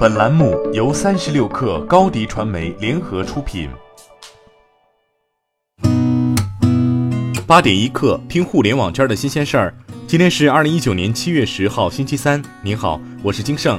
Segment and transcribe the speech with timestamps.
[0.00, 3.68] 本栏目由三十六氪高低传媒联合出品。
[7.46, 9.74] 八点一刻，听互联网圈的新鲜事儿。
[10.06, 12.42] 今天是二零一九年七月十号，星期三。
[12.62, 13.78] 您好，我是金盛。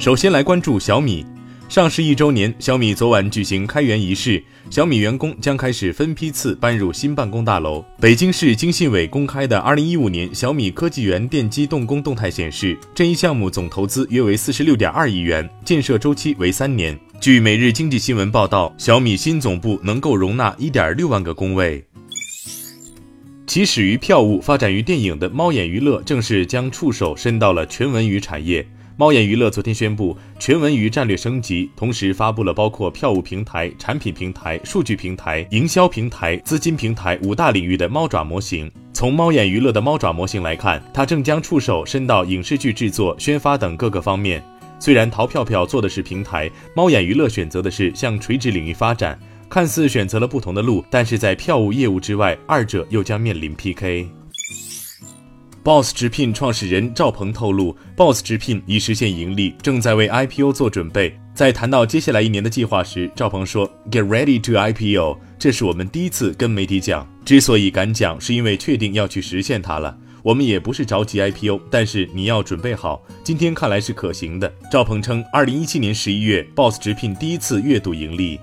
[0.00, 1.24] 首先来关注小米。
[1.70, 7.84] 上市一周年，小米昨晚举行开园仪式，小米员工将开始分批次搬入新办公大楼。
[8.00, 16.98] 北京市经信委公开的二零一五年小米科技园奠基动工动态显示，这一项目总投资约为四十六点二亿元，建设周期为三年。
[17.20, 21.84] 据每日经济新闻报道，小米新总部能够容纳一点六万个工位。
[23.46, 28.66] 起始于票务、发展于电影的猫眼娱乐，正式将触手伸到了全文娱产业。
[29.00, 38.70] 猫眼娱乐昨天宣布全文娱战略升级，同时发布了包括票务平台、产品平台、数据平台、营销平台、资金平台五大领域的猫爪模型。
[38.92, 44.44] 从猫眼娱乐的猫爪模型来看，它正将触手伸到影视剧制作、宣发等各个方面。
[44.78, 54.10] 虽然淘票票做的是平台，猫眼娱乐选择的是向垂直领域发展，看似选择了不同的路，但是在票务业务之外，二者又将面临 PK。
[55.62, 61.14] Boss 直聘创始人赵鹏透露，Boss 直聘已实现盈利，正在为 IPO 做准备。
[61.34, 67.06] 在谈到接下来一年的计划时，赵鹏说：“Get ready to IPO。”这是我们第一次跟媒体讲。
[67.26, 69.94] 之所以敢讲，是因为确定要去实现它了。
[70.22, 73.02] 我们也不是着急 IPO，但是你要准备好。
[73.22, 74.50] 今天看来是可行的。
[74.72, 78.40] 赵鹏称，二零一七年十一月，Boss 直聘第一次月度盈利。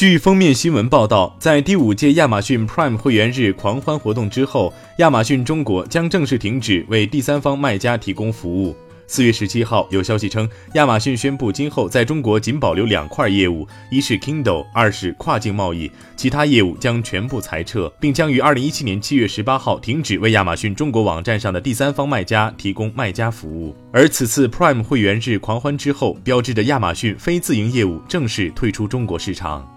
[0.00, 8.74] 据封面新闻报道，在第五届亚马逊 Prime 会员日狂欢活动之后，亚马逊中国将正式停止为第三方卖家提供服务。
[9.06, 23.76] 四月十七号，有消息称，亚马逊宣布今后在中国仅保留两块业务，一是 Kindle，二是跨境贸易，其他业务将全部裁撤，并将于二零一七年七月十八号停止为亚马逊中国网站上的第三方卖家提供卖家服务。
[23.92, 29.68] 而此次 Prime 会员日狂欢之后，标志着亚马逊非自营业务正式退出中国市场。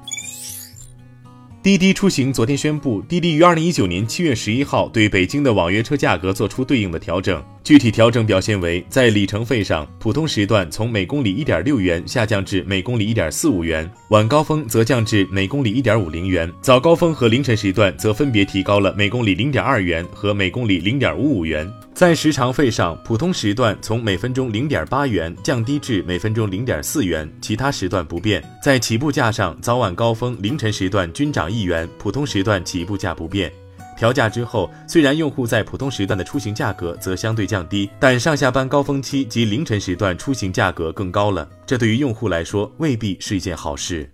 [1.64, 7.42] 滴滴出行昨天宣布，滴滴于二零一九年七月十一号对北京的网约车价格做出对应的调整。
[7.64, 21.66] 具体调整表现为，在里程费上，普通时段从每公里一点六元下降至每公里一点四五元，晚高峰则降至每公里一点五零元，早高峰和凌晨时段则分别提高了每公里零点二元和每公里零点五五元。
[21.94, 28.44] 在时长费上，普通时段从每分钟零点八元降低至每分钟零点四元，其他时段不变。
[28.64, 33.52] 在起步价上，早晚高峰、凌晨时段均涨一元，普通时段起步价不变。
[33.96, 41.48] 调价之后，虽然用户在普通时段的出行价格则相对降低，但上下班高峰期及凌晨时段出行价格更高了。
[41.64, 44.12] 这对于用户来说未必是一件好事。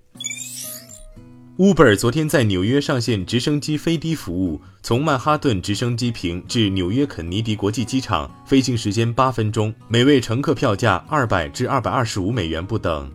[1.60, 13.12] Uber 昨天在纽约上线直升机飞的服务，从曼哈顿直升机坪至纽约肯尼迪国际机场，飞行时间八分钟，每位乘客票价二百至二百二十五美元不等。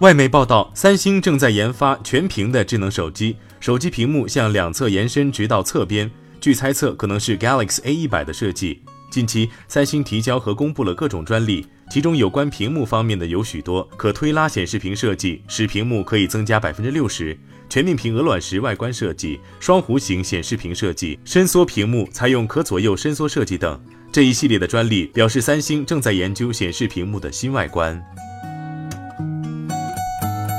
[0.00, 3.36] 外媒报道，三星正在研发全屏的智能手机。
[3.58, 6.10] 手机屏幕向两侧延伸，直到侧边。
[6.42, 8.82] 据猜测，可能是 Galaxy A 一百的设计。
[9.10, 17.36] 近期，三星提交和公布了各种专利，其中有关屏幕方面的有许多：可推拉显示屏设计，使屏幕可以增加百分之六十；
[17.68, 23.78] 全面屏鹅卵石外观设计；双弧形显示屏设计；伸缩屏幕采用可左右伸缩设计等。
[24.10, 28.02] 这一系列的专利表示，三星正在研究显示屏幕的新外观。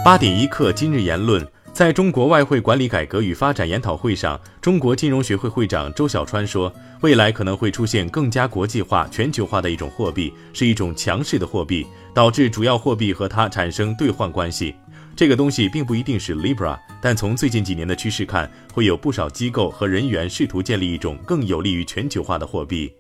[0.05, 1.43] 八点一刻，今日言论。
[1.73, 14.75] 在中国外汇管理改革与发展研讨会上，中国金融学会会长周小川说，未来可能会出现更加国际化、全球化的一种货币，是一种强势的货币，导致主要货币和它产生兑换关系。
[15.15, 22.93] 这个东西并不一定是 Libra，但从最近几年的趋势看，会有不少机构和人员试图建立一种更有利于全球化的货币。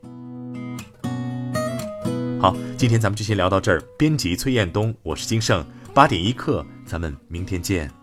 [2.39, 3.79] 好，今天咱们就先聊到这儿。
[3.99, 5.63] 编辑崔彦东，我是金盛，
[5.93, 8.02] 八点一刻，咱们明天见。